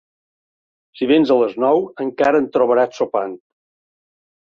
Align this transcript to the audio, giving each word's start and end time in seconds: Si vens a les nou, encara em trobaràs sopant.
Si 0.99 1.09
vens 1.11 1.33
a 1.35 1.35
les 1.41 1.53
nou, 1.63 1.81
encara 2.05 2.41
em 2.45 2.47
trobaràs 2.57 2.97
sopant. 3.01 3.37